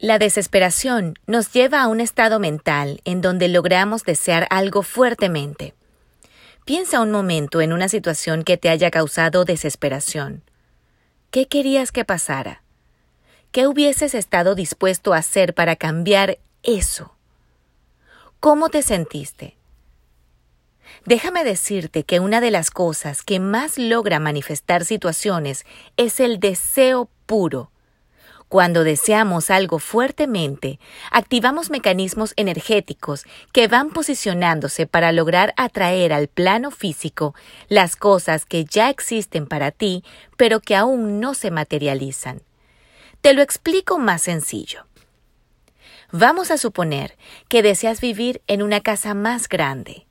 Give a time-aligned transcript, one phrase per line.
[0.00, 5.74] La desesperación nos lleva a un estado mental en donde logramos desear algo fuertemente.
[6.64, 10.44] Piensa un momento en una situación que te haya causado desesperación.
[11.32, 12.62] ¿Qué querías que pasara?
[13.50, 17.16] ¿Qué hubieses estado dispuesto a hacer para cambiar eso?
[18.38, 19.56] ¿Cómo te sentiste?
[21.06, 27.10] Déjame decirte que una de las cosas que más logra manifestar situaciones es el deseo
[27.26, 27.72] puro.
[28.48, 36.70] Cuando deseamos algo fuertemente, activamos mecanismos energéticos que van posicionándose para lograr atraer al plano
[36.70, 37.34] físico
[37.68, 40.02] las cosas que ya existen para ti,
[40.38, 42.40] pero que aún no se materializan.
[43.20, 44.86] Te lo explico más sencillo.
[46.10, 50.06] Vamos a suponer que deseas vivir en una casa más grande.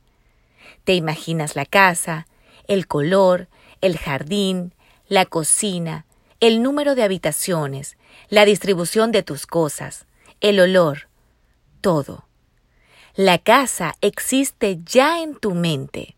[0.83, 2.27] Te imaginas la casa,
[2.67, 3.47] el color,
[3.81, 4.75] el jardín,
[5.07, 6.05] la cocina,
[6.39, 7.97] el número de habitaciones,
[8.29, 10.05] la distribución de tus cosas,
[10.39, 11.07] el olor,
[11.81, 12.25] todo.
[13.15, 16.15] La casa existe ya en tu mente.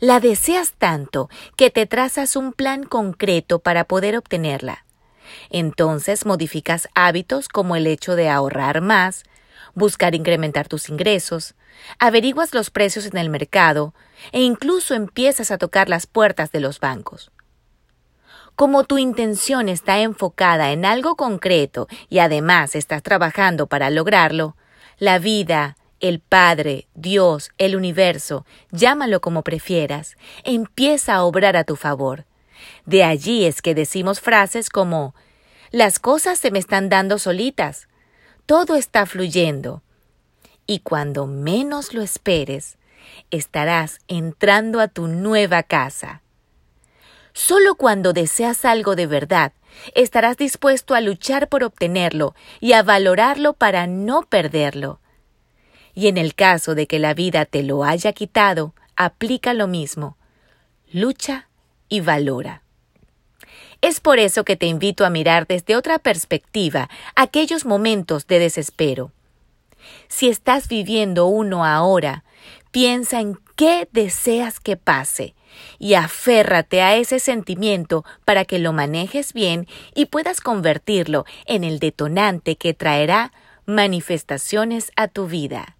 [0.00, 4.84] La deseas tanto que te trazas un plan concreto para poder obtenerla.
[5.48, 9.24] Entonces modificas hábitos como el hecho de ahorrar más,
[9.74, 11.54] buscar incrementar tus ingresos,
[11.98, 13.94] averiguas los precios en el mercado
[14.32, 17.30] e incluso empiezas a tocar las puertas de los bancos.
[18.56, 24.56] Como tu intención está enfocada en algo concreto y además estás trabajando para lograrlo,
[24.98, 31.74] la vida, el Padre, Dios, el universo, llámalo como prefieras, empieza a obrar a tu
[31.74, 32.26] favor.
[32.86, 35.16] De allí es que decimos frases como
[35.72, 37.88] las cosas se me están dando solitas,
[38.46, 39.82] todo está fluyendo.
[40.66, 42.78] Y cuando menos lo esperes,
[43.32, 46.22] estarás entrando a tu nueva casa.
[47.34, 49.52] Solo cuando deseas algo de verdad,
[49.94, 55.00] estarás dispuesto a luchar por obtenerlo y a valorarlo para no perderlo.
[55.94, 60.16] Y en el caso de que la vida te lo haya quitado, aplica lo mismo.
[60.92, 61.48] Lucha
[61.88, 62.62] y valora.
[63.80, 69.10] Es por eso que te invito a mirar desde otra perspectiva aquellos momentos de desespero.
[70.08, 72.24] Si estás viviendo uno ahora,
[72.70, 75.34] piensa en qué deseas que pase
[75.78, 81.78] y aférrate a ese sentimiento para que lo manejes bien y puedas convertirlo en el
[81.78, 83.32] detonante que traerá
[83.66, 85.76] manifestaciones a tu vida.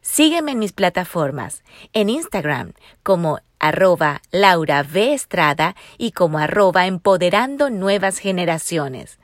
[0.00, 5.14] Sígueme en mis plataformas, en Instagram como arroba Laura V.
[5.14, 9.18] Estrada y como arroba Empoderando Nuevas Generaciones.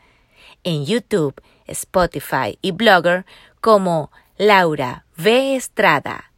[0.64, 3.24] En YouTube, Spotify y Blogger
[3.60, 5.54] como Laura V.
[5.54, 6.31] Estrada.